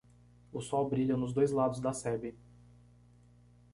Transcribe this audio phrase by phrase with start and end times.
[0.51, 2.35] O sol brilha nos dois lados da sebe.